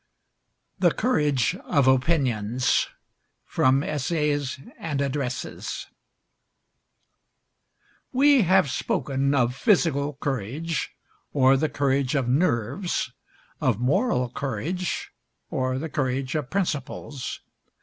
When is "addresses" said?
4.99-5.85